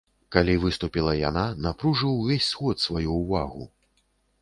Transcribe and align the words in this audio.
Калі 0.35 0.55
выступіла 0.63 1.13
яна, 1.29 1.45
напружыў 1.67 2.17
увесь 2.25 2.51
сход 2.55 2.77
сваю 2.89 3.11
ўвагу. 3.23 3.73